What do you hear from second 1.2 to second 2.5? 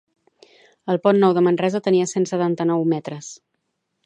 Nou de Manresa tenia cent